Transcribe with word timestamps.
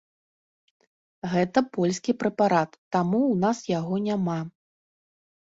Гэта 1.33 1.59
польскі 1.77 2.11
прэпарат, 2.23 2.71
таму 2.97 3.21
ў 3.33 3.41
нас 3.45 3.57
яго 3.77 3.95
няма. 4.09 4.39